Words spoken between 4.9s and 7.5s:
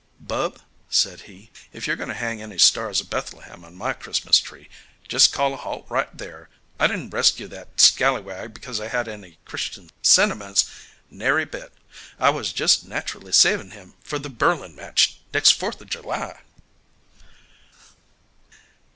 just call a halt right here. I didn't rescue